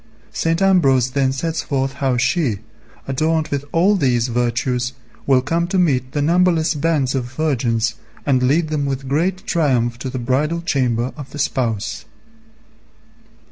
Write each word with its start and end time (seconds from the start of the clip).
St. 0.33 0.59
Ambrose 0.63 1.11
then 1.11 1.31
sets 1.31 1.61
forth 1.61 1.93
how 2.01 2.17
she, 2.17 2.57
adorned 3.07 3.49
with 3.49 3.63
all 3.71 3.95
these 3.95 4.29
virtues, 4.29 4.93
will 5.27 5.43
come 5.43 5.67
to 5.67 5.77
meet 5.77 6.13
the 6.13 6.23
numberless 6.23 6.73
bands 6.73 7.13
of 7.13 7.25
virgins 7.25 7.93
and 8.25 8.41
lead 8.41 8.69
them 8.69 8.87
with 8.87 9.07
great 9.07 9.45
triumph 9.45 9.99
to 9.99 10.09
the 10.09 10.17
bridal 10.17 10.63
chamber 10.63 11.13
of 11.15 11.29
the 11.29 11.37
Spouse. 11.37 12.05